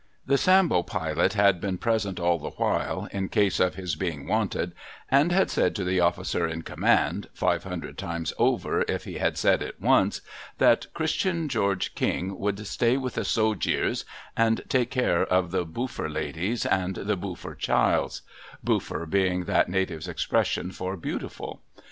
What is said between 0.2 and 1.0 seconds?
The Sambo